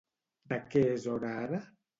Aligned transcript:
De 0.53 0.57
què 0.71 0.83
és 0.95 1.07
hora 1.13 1.31
ara? 1.47 1.61